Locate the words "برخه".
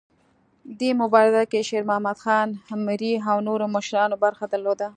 4.25-4.45